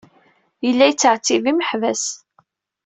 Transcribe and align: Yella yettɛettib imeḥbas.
Yella 0.65 0.85
yettɛettib 0.87 1.43
imeḥbas. 1.51 2.03